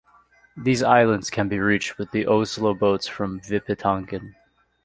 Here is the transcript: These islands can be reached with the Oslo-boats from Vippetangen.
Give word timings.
These 0.57 0.81
islands 0.81 1.29
can 1.29 1.47
be 1.47 1.59
reached 1.59 1.99
with 1.99 2.09
the 2.09 2.25
Oslo-boats 2.25 3.05
from 3.07 3.39
Vippetangen. 3.39 4.33